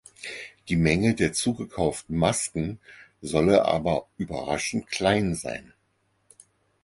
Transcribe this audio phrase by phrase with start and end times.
[0.67, 2.79] Die Menge der zugekauften Masken
[3.21, 5.75] solle aber „überraschend klein“ sein.